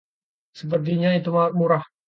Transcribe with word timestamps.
Sepertinya 0.57 1.11
itu 1.21 1.29
murah. 1.59 1.83